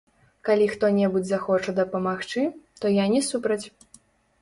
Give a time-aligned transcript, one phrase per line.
[0.47, 2.49] Калі хто-небудзь захоча дапамагчы,
[2.83, 3.65] то я не супраць.